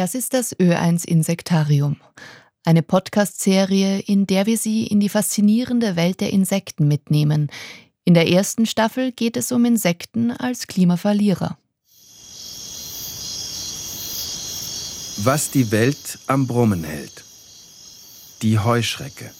[0.00, 1.98] Das ist das Ö1 Insektarium.
[2.64, 7.50] Eine Podcast-Serie, in der wir Sie in die faszinierende Welt der Insekten mitnehmen.
[8.04, 11.58] In der ersten Staffel geht es um Insekten als Klimaverlierer.
[15.18, 17.22] Was die Welt am Brummen hält.
[18.40, 19.30] Die Heuschrecke.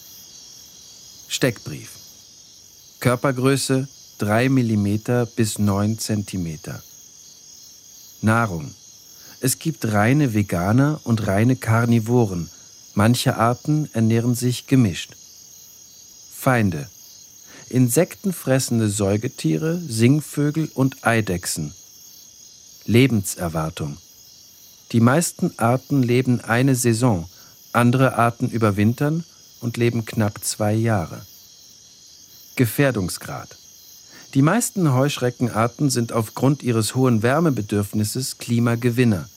[1.28, 1.92] Steckbrief.
[3.00, 3.88] Körpergröße
[4.18, 4.98] 3 mm
[5.36, 6.58] bis 9 cm.
[8.20, 8.74] Nahrung.
[9.40, 12.50] Es gibt reine Veganer und reine Karnivoren
[12.94, 15.14] Manche Arten ernähren sich gemischt.
[16.34, 16.88] Feinde.
[17.68, 21.72] Insektenfressende Säugetiere, Singvögel und Eidechsen.
[22.84, 23.96] Lebenserwartung.
[24.90, 27.28] Die meisten Arten leben eine Saison,
[27.72, 29.24] andere Arten überwintern
[29.60, 31.24] und leben knapp zwei Jahre.
[32.56, 33.56] Gefährdungsgrad.
[34.34, 39.28] Die meisten Heuschreckenarten sind aufgrund ihres hohen Wärmebedürfnisses Klimagewinner.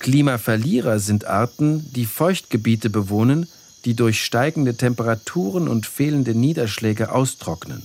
[0.00, 3.46] Klimaverlierer sind Arten, die Feuchtgebiete bewohnen,
[3.84, 7.82] die durch steigende Temperaturen und fehlende Niederschläge austrocknen.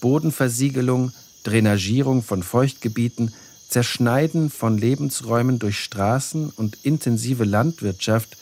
[0.00, 1.12] Bodenversiegelung,
[1.44, 3.32] Drainagierung von Feuchtgebieten,
[3.68, 8.36] Zerschneiden von Lebensräumen durch Straßen und intensive Landwirtschaft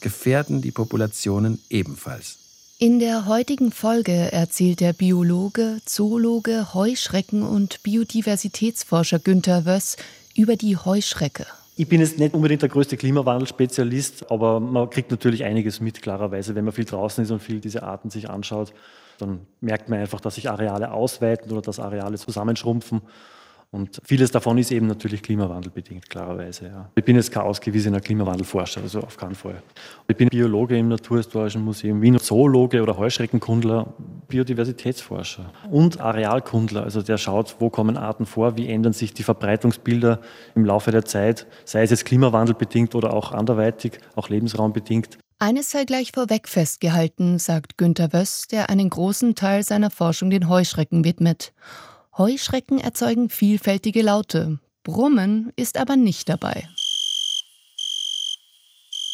[0.00, 2.47] gefährden die Populationen ebenfalls.
[2.80, 9.96] In der heutigen Folge erzählt der Biologe, Zoologe, Heuschrecken- und Biodiversitätsforscher Günter Wöss
[10.36, 11.44] über die Heuschrecke.
[11.74, 16.54] Ich bin jetzt nicht unbedingt der größte Klimawandelspezialist, aber man kriegt natürlich einiges mit, klarerweise.
[16.54, 18.72] Wenn man viel draußen ist und viel diese Arten sich anschaut,
[19.18, 23.02] dann merkt man einfach, dass sich Areale ausweiten oder dass Areale zusammenschrumpfen.
[23.70, 26.66] Und vieles davon ist eben natürlich klimawandelbedingt, klarerweise.
[26.66, 26.90] Ja.
[26.94, 29.62] Ich bin jetzt kein ausgewiesener Klimawandelforscher, also auf keinen Fall.
[30.06, 33.92] Ich bin Biologe im Naturhistorischen Museum Wien, Zoologe oder Heuschreckenkundler,
[34.28, 36.84] Biodiversitätsforscher und Arealkundler.
[36.84, 40.20] Also der schaut, wo kommen Arten vor, wie ändern sich die Verbreitungsbilder
[40.54, 45.18] im Laufe der Zeit, sei es jetzt klimawandelbedingt oder auch anderweitig, auch lebensraumbedingt.
[45.40, 50.48] Eines sei gleich vorweg festgehalten, sagt Günter Wöss, der einen großen Teil seiner Forschung den
[50.48, 51.52] Heuschrecken widmet.
[52.18, 56.68] Heuschrecken erzeugen vielfältige Laute, Brummen ist aber nicht dabei.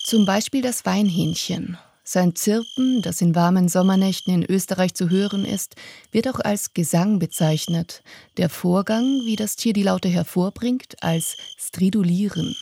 [0.07, 1.77] Zum Beispiel das Weinhähnchen.
[2.03, 5.77] Sein Zirpen, das in warmen Sommernächten in Österreich zu hören ist,
[6.13, 8.03] wird auch als Gesang bezeichnet.
[8.39, 12.57] Der Vorgang, wie das Tier die Laute hervorbringt, als Stridulieren.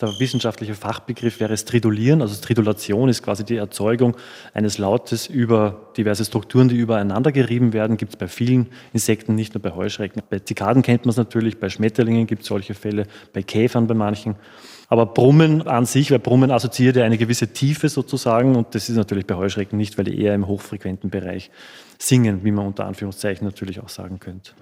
[0.00, 2.22] Der wissenschaftliche Fachbegriff wäre Stridulieren.
[2.22, 4.16] Also Stridulation ist quasi die Erzeugung
[4.54, 7.98] eines Lautes über diverse Strukturen, die übereinander gerieben werden.
[7.98, 10.22] Gibt es bei vielen Insekten, nicht nur bei Heuschrecken.
[10.30, 13.94] Bei Zikaden kennt man es natürlich, bei Schmetterlingen gibt es solche Fälle, bei Käfern bei
[13.94, 14.36] manchen.
[14.88, 18.96] Aber Brummen an sich, weil Brummen assoziiert ja eine gewisse Tiefe sozusagen und das ist
[18.96, 21.50] natürlich bei Heuschrecken nicht, weil die eher im hochfrequenten Bereich
[21.98, 24.52] singen, wie man unter Anführungszeichen natürlich auch sagen könnte.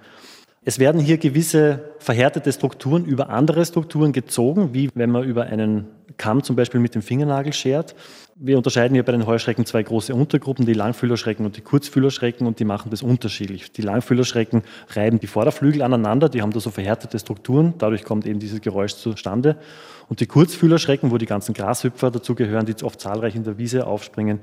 [0.69, 5.87] Es werden hier gewisse verhärtete Strukturen über andere Strukturen gezogen, wie wenn man über einen
[6.19, 7.95] Kamm zum Beispiel mit dem Fingernagel schert.
[8.35, 12.61] Wir unterscheiden hier bei den Heuschrecken zwei große Untergruppen, die Langfühlerschrecken und die Kurzfühlerschrecken, und
[12.61, 13.73] die machen das unterschiedlich.
[13.73, 18.39] Die Langfühlerschrecken reiben die Vorderflügel aneinander, die haben da so verhärtete Strukturen, dadurch kommt eben
[18.39, 19.57] dieses Geräusch zustande.
[20.11, 24.41] Und die Kurzfühlerschrecken, wo die ganzen Grashüpfer dazugehören, die oft zahlreich in der Wiese aufspringen,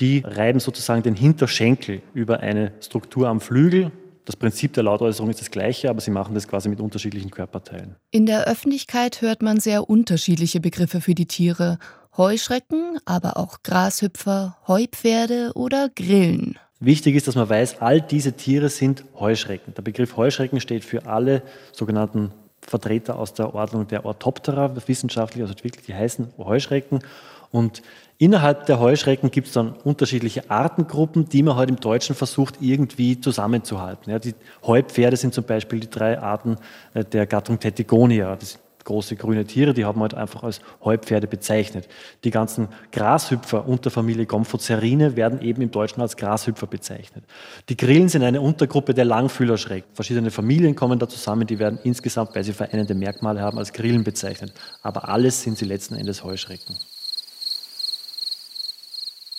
[0.00, 3.92] die reiben sozusagen den Hinterschenkel über eine Struktur am Flügel,
[4.24, 7.96] das Prinzip der Lautäußerung ist das gleiche, aber sie machen das quasi mit unterschiedlichen Körperteilen.
[8.10, 11.78] In der Öffentlichkeit hört man sehr unterschiedliche Begriffe für die Tiere.
[12.16, 16.58] Heuschrecken, aber auch Grashüpfer, Heupferde oder Grillen.
[16.80, 19.74] Wichtig ist, dass man weiß, all diese Tiere sind Heuschrecken.
[19.74, 21.42] Der Begriff Heuschrecken steht für alle
[21.72, 22.32] sogenannten
[22.62, 27.00] Vertreter aus der Ordnung der Orthoptera, wissenschaftlich also wirklich, die heißen Heuschrecken.
[27.50, 27.82] Und
[28.20, 33.18] Innerhalb der Heuschrecken gibt es dann unterschiedliche Artengruppen, die man heute im Deutschen versucht, irgendwie
[33.18, 34.12] zusammenzuhalten.
[34.12, 36.56] Ja, die Heupferde sind zum Beispiel die drei Arten
[36.92, 38.36] äh, der Gattung Tetigonia.
[38.36, 41.88] Das sind große grüne Tiere, die haben heute einfach als Heupferde bezeichnet.
[42.24, 47.24] Die ganzen Grashüpfer unter Familie Gomphocerine werden eben im Deutschen als Grashüpfer bezeichnet.
[47.70, 49.90] Die Grillen sind eine Untergruppe der Langfühlerschrecken.
[49.94, 54.04] Verschiedene Familien kommen da zusammen, die werden insgesamt, weil sie vereinende Merkmale haben, als Grillen
[54.04, 54.52] bezeichnet.
[54.82, 56.76] Aber alles sind sie letzten Endes Heuschrecken.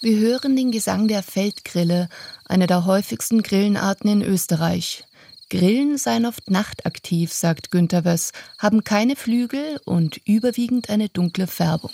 [0.04, 2.10] Wir hören den Gesang der Feldgrille,
[2.46, 5.04] einer der häufigsten Grillenarten in Österreich.
[5.52, 11.92] Grillen seien oft nachtaktiv, sagt Günter Wöss, haben keine Flügel und überwiegend eine dunkle Färbung.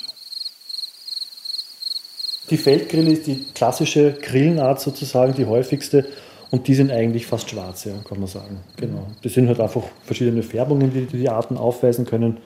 [2.49, 6.07] Die Feldgrille ist die klassische Grillenart sozusagen, die häufigste.
[6.49, 8.61] Und die sind eigentlich fast schwarz, kann man sagen.
[8.77, 9.05] Genau.
[9.21, 12.37] Das sind halt einfach verschiedene Färbungen, die die Arten aufweisen können.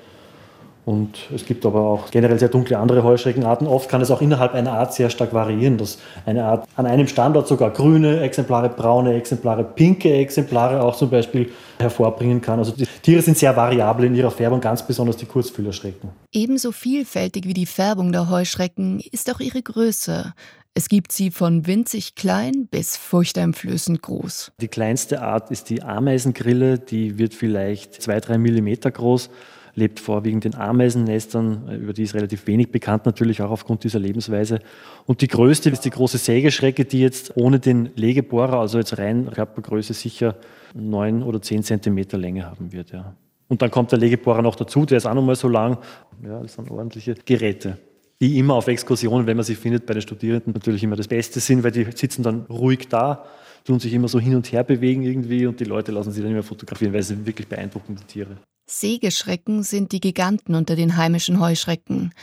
[0.83, 3.67] Und es gibt aber auch generell sehr dunkle andere Heuschreckenarten.
[3.67, 7.07] Oft kann es auch innerhalb einer Art sehr stark variieren, dass eine Art an einem
[7.07, 12.57] Standort sogar grüne Exemplare, braune Exemplare, pinke Exemplare auch zum Beispiel hervorbringen kann.
[12.57, 16.09] Also die Tiere sind sehr variabel in ihrer Färbung, ganz besonders die Kurzfühlerschrecken.
[16.31, 20.33] Ebenso vielfältig wie die Färbung der Heuschrecken ist auch ihre Größe.
[20.73, 24.53] Es gibt sie von winzig klein bis furchteinflößend groß.
[24.61, 29.29] Die kleinste Art ist die Ameisengrille, die wird vielleicht zwei, drei Millimeter groß
[29.75, 34.59] lebt vorwiegend in Ameisennestern, über die ist relativ wenig bekannt, natürlich auch aufgrund dieser Lebensweise.
[35.05, 39.29] Und die größte ist die große Sägeschrecke, die jetzt ohne den Legebohrer, also jetzt rein
[39.31, 40.35] Körpergröße, sicher
[40.73, 42.91] neun oder zehn Zentimeter Länge haben wird.
[42.91, 43.15] Ja.
[43.47, 45.77] Und dann kommt der Legebohrer noch dazu, der ist auch nochmal so lang.
[46.23, 47.77] Ja, das sind ordentliche Geräte
[48.21, 51.39] die immer auf Exkursionen, wenn man sie findet, bei den Studierenden natürlich immer das Beste
[51.39, 53.25] sind, weil die sitzen dann ruhig da,
[53.63, 56.31] tun sich immer so hin und her bewegen irgendwie und die Leute lassen sich dann
[56.31, 58.37] immer fotografieren, weil sie wirklich beeindruckende Tiere.
[58.67, 62.13] Sägeschrecken sind die Giganten unter den heimischen Heuschrecken.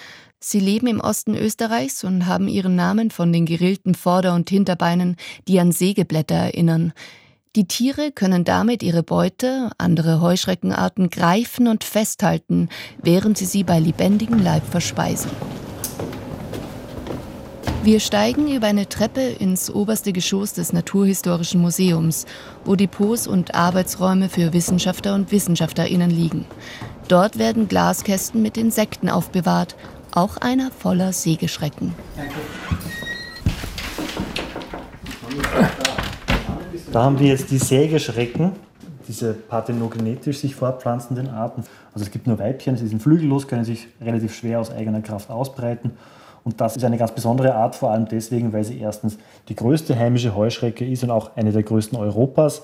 [0.41, 5.17] Sie leben im Osten Österreichs und haben ihren Namen von den gerillten Vorder- und Hinterbeinen,
[5.49, 6.93] die an Sägeblätter erinnern.
[7.57, 12.69] Die Tiere können damit ihre Beute, andere Heuschreckenarten, greifen und festhalten,
[13.03, 15.31] während sie sie bei lebendigem Leib verspeisen.
[17.89, 22.27] Wir steigen über eine Treppe ins oberste Geschoss des Naturhistorischen Museums,
[22.67, 26.45] wo Depots und Arbeitsräume für Wissenschaftler und Wissenschaftlerinnen liegen.
[27.09, 29.75] Dort werden Glaskästen mit Insekten aufbewahrt,
[30.13, 31.95] auch einer voller Sägeschrecken.
[36.93, 38.53] Da haben wir jetzt die Sägeschrecken,
[39.09, 41.65] diese parthenogenetisch sich fortpflanzenden Arten.
[41.95, 45.31] Also es gibt nur Weibchen, sie sind flügellos, können sich relativ schwer aus eigener Kraft
[45.31, 45.93] ausbreiten
[46.49, 49.19] und das ist eine ganz besondere Art, vor allem deswegen, weil sie erstens
[49.51, 52.63] die größte heimische Heuschrecke ist und auch eine der größten Europas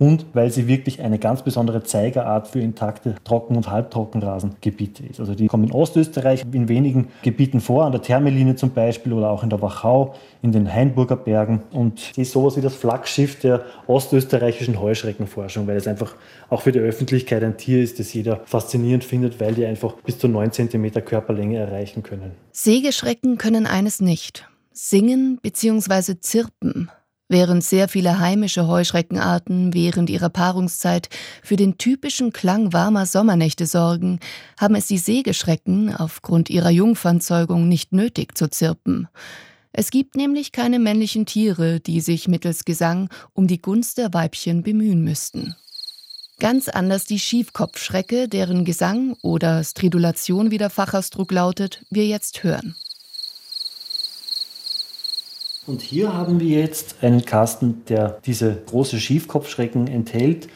[0.00, 5.20] und weil sie wirklich eine ganz besondere Zeigerart für intakte Trocken- und Halbtrockenrasengebiete ist.
[5.20, 9.28] Also die kommen in Ostösterreich in wenigen Gebieten vor, an der Thermeline zum Beispiel oder
[9.28, 11.60] auch in der Wachau, in den Hainburger Bergen.
[11.70, 16.14] Und ist sowas wie das Flaggschiff der ostösterreichischen Heuschreckenforschung, weil es einfach
[16.48, 20.18] auch für die Öffentlichkeit ein Tier ist, das jeder faszinierend findet, weil die einfach bis
[20.18, 22.30] zu 9 cm Körperlänge erreichen können.
[22.52, 24.48] Sägeschrecken können eines nicht.
[24.72, 26.14] Singen bzw.
[26.20, 26.90] zirpen
[27.32, 31.08] Während sehr viele heimische Heuschreckenarten während ihrer Paarungszeit
[31.44, 34.18] für den typischen Klang warmer Sommernächte sorgen,
[34.58, 39.06] haben es die Sägeschrecken aufgrund ihrer Jungfernzeugung nicht nötig zu zirpen.
[39.70, 44.64] Es gibt nämlich keine männlichen Tiere, die sich mittels Gesang um die Gunst der Weibchen
[44.64, 45.54] bemühen müssten.
[46.40, 52.74] Ganz anders die Schiefkopfschrecke, deren Gesang oder Stridulation, wie der Fachausdruck lautet, wir jetzt hören.
[55.70, 60.48] Und hier haben wir jetzt einen Kasten, der diese große Schiefkopfschrecken enthält.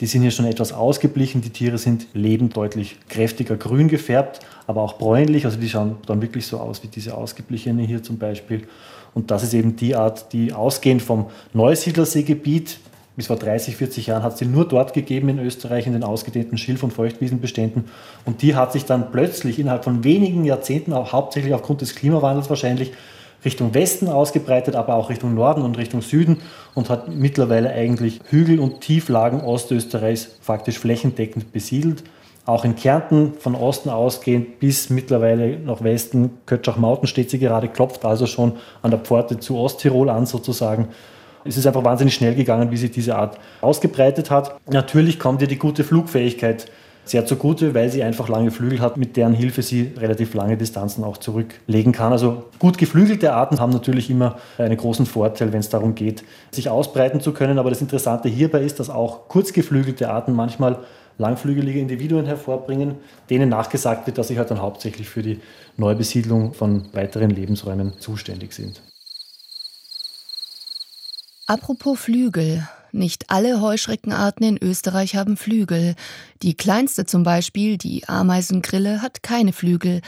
[0.00, 1.40] Die sind hier schon etwas ausgeblichen.
[1.40, 5.44] Die Tiere sind lebend deutlich kräftiger grün gefärbt, aber auch bräunlich.
[5.44, 8.66] Also die schauen dann wirklich so aus wie diese ausgeblichene hier zum Beispiel.
[9.14, 12.80] Und das ist eben die Art, die ausgehend vom Neusiedlerseegebiet,
[13.14, 16.02] bis vor 30, 40 Jahren hat es sie nur dort gegeben in Österreich, in den
[16.02, 17.84] ausgedehnten Schilf- und Feuchtwiesenbeständen.
[18.24, 22.50] Und die hat sich dann plötzlich innerhalb von wenigen Jahrzehnten, auch hauptsächlich aufgrund des Klimawandels
[22.50, 22.92] wahrscheinlich,
[23.46, 26.42] Richtung Westen ausgebreitet, aber auch Richtung Norden und Richtung Süden
[26.74, 32.02] und hat mittlerweile eigentlich Hügel und Tieflagen Ostösterreichs faktisch flächendeckend besiedelt.
[32.44, 38.04] Auch in Kärnten von Osten ausgehend bis mittlerweile nach Westen, Kötschach-Mauten steht sie gerade, klopft
[38.04, 40.88] also schon an der Pforte zu Osttirol an sozusagen.
[41.44, 44.60] Es ist einfach wahnsinnig schnell gegangen, wie sich diese Art ausgebreitet hat.
[44.68, 46.66] Natürlich kommt ihr die gute Flugfähigkeit
[47.06, 51.04] sehr zugute, weil sie einfach lange Flügel hat, mit deren Hilfe sie relativ lange Distanzen
[51.04, 52.12] auch zurücklegen kann.
[52.12, 56.68] Also gut geflügelte Arten haben natürlich immer einen großen Vorteil, wenn es darum geht, sich
[56.68, 57.58] ausbreiten zu können.
[57.58, 60.78] Aber das Interessante hierbei ist, dass auch kurzgeflügelte Arten manchmal
[61.18, 62.96] langflügelige Individuen hervorbringen,
[63.30, 65.40] denen nachgesagt wird, dass sie halt dann hauptsächlich für die
[65.76, 68.82] Neubesiedlung von weiteren Lebensräumen zuständig sind.
[71.46, 72.66] Apropos Flügel.
[72.96, 75.96] Nicht alle Heuschreckenarten in Österreich haben Flügel.
[76.42, 80.00] Die kleinste zum Beispiel, die Ameisengrille, hat keine Flügel.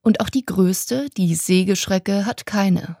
[0.00, 2.98] Und auch die größte, die Sägeschrecke, hat keine.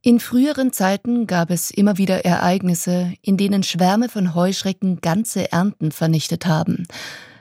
[0.00, 5.92] In früheren Zeiten gab es immer wieder Ereignisse, in denen Schwärme von Heuschrecken ganze Ernten
[5.92, 6.86] vernichtet haben.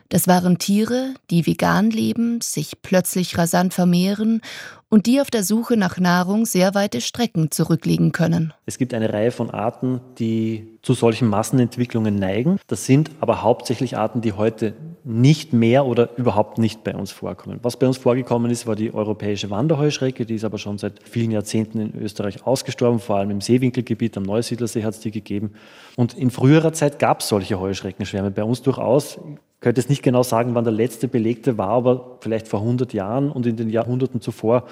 [0.09, 4.41] Das waren Tiere, die vegan leben, sich plötzlich rasant vermehren
[4.89, 8.53] und die auf der Suche nach Nahrung sehr weite Strecken zurücklegen können.
[8.65, 12.59] Es gibt eine Reihe von Arten, die zu solchen Massenentwicklungen neigen.
[12.67, 17.59] Das sind aber hauptsächlich Arten, die heute nicht mehr oder überhaupt nicht bei uns vorkommen.
[17.61, 21.31] Was bei uns vorgekommen ist, war die europäische Wanderheuschrecke, die ist aber schon seit vielen
[21.31, 25.51] Jahrzehnten in Österreich ausgestorben, vor allem im Seewinkelgebiet am Neusiedlersee hat es die gegeben.
[25.95, 29.19] Und in früherer Zeit gab es solche Heuschreckenschwärme bei uns durchaus
[29.59, 33.31] könnte es nicht genau sagen, wann der letzte belegte war, aber vielleicht vor 100 Jahren
[33.31, 34.67] und in den Jahrhunderten zuvor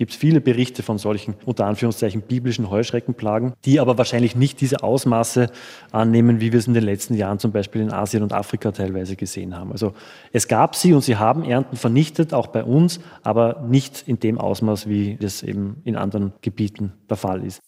[0.00, 4.82] gibt es viele Berichte von solchen unter Anführungszeichen biblischen Heuschreckenplagen, die aber wahrscheinlich nicht diese
[4.82, 5.50] Ausmaße
[5.92, 9.14] annehmen, wie wir es in den letzten Jahren zum Beispiel in Asien und Afrika teilweise
[9.14, 9.72] gesehen haben.
[9.72, 9.92] Also
[10.32, 14.38] es gab sie und sie haben Ernten vernichtet, auch bei uns, aber nicht in dem
[14.38, 17.60] Ausmaß, wie das eben in anderen Gebieten der Fall ist.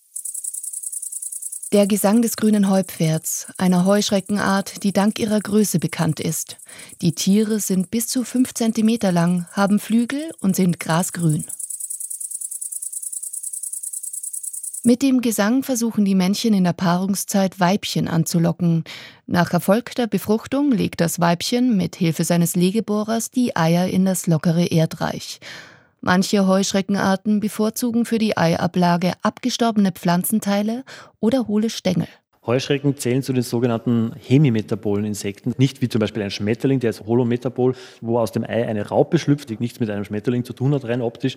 [1.72, 6.58] Der Gesang des grünen Heupferds, einer Heuschreckenart, die dank ihrer Größe bekannt ist.
[7.00, 11.46] Die Tiere sind bis zu fünf Zentimeter lang, haben Flügel und sind grasgrün.
[14.82, 18.84] Mit dem Gesang versuchen die Männchen in der Paarungszeit Weibchen anzulocken.
[19.26, 24.66] Nach erfolgter Befruchtung legt das Weibchen mit Hilfe seines Legebohrers die Eier in das lockere
[24.66, 25.40] Erdreich.
[26.04, 30.82] Manche Heuschreckenarten bevorzugen für die Eiablage abgestorbene Pflanzenteile
[31.20, 32.08] oder hohle Stängel.
[32.44, 37.06] Heuschrecken zählen zu den sogenannten hemimetabolen Insekten, nicht wie zum Beispiel ein Schmetterling, der ist
[37.06, 40.74] holometabol, wo aus dem Ei eine Raupe schlüpft, die nichts mit einem Schmetterling zu tun
[40.74, 41.36] hat, rein optisch,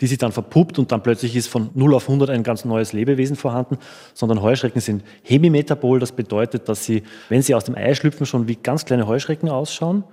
[0.00, 2.94] die sich dann verpuppt und dann plötzlich ist von 0 auf 100 ein ganz neues
[2.94, 3.76] Lebewesen vorhanden,
[4.14, 8.48] sondern Heuschrecken sind hemimetabol, das bedeutet, dass sie, wenn sie aus dem Ei schlüpfen, schon
[8.48, 10.04] wie ganz kleine Heuschrecken ausschauen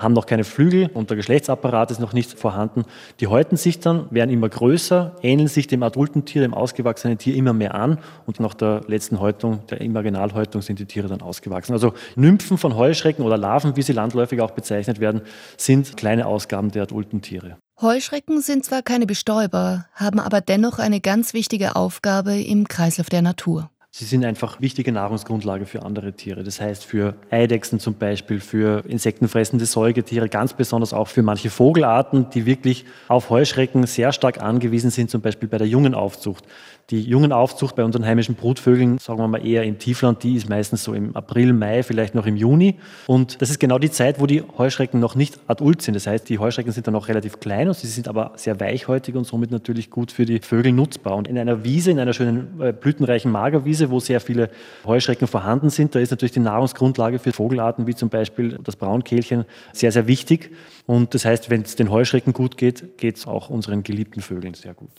[0.00, 2.84] haben noch keine Flügel und der Geschlechtsapparat ist noch nicht vorhanden.
[3.20, 7.36] Die häuten sich dann, werden immer größer, ähneln sich dem adulten Tier, dem ausgewachsenen Tier
[7.36, 11.72] immer mehr an und nach der letzten Häutung, der Imaginalhäutung, sind die Tiere dann ausgewachsen.
[11.72, 15.22] Also Nymphen von Heuschrecken oder Larven, wie sie landläufig auch bezeichnet werden,
[15.56, 17.56] sind kleine Ausgaben der adulten Tiere.
[17.80, 23.22] Heuschrecken sind zwar keine Bestäuber, haben aber dennoch eine ganz wichtige Aufgabe im Kreislauf der
[23.22, 23.70] Natur.
[23.92, 26.44] Sie sind einfach wichtige Nahrungsgrundlage für andere Tiere.
[26.44, 32.30] Das heißt für Eidechsen zum Beispiel, für insektenfressende Säugetiere, ganz besonders auch für manche Vogelarten,
[32.30, 36.44] die wirklich auf Heuschrecken sehr stark angewiesen sind, zum Beispiel bei der Jungenaufzucht.
[36.90, 40.82] Die Jungenaufzucht bei unseren heimischen Brutvögeln, sagen wir mal eher im Tiefland, die ist meistens
[40.82, 42.76] so im April, Mai, vielleicht noch im Juni.
[43.06, 45.94] Und das ist genau die Zeit, wo die Heuschrecken noch nicht adult sind.
[45.94, 49.14] Das heißt, die Heuschrecken sind dann noch relativ klein und sie sind aber sehr weichhäutig
[49.14, 51.14] und somit natürlich gut für die Vögel nutzbar.
[51.14, 54.50] Und in einer Wiese, in einer schönen äh, blütenreichen Magerwiese, wo sehr viele
[54.84, 59.46] Heuschrecken vorhanden sind, da ist natürlich die Nahrungsgrundlage für Vogelarten wie zum Beispiel das Braunkehlchen
[59.72, 60.50] sehr, sehr wichtig.
[60.86, 64.54] Und das heißt, wenn es den Heuschrecken gut geht, geht es auch unseren geliebten Vögeln
[64.54, 64.90] sehr gut.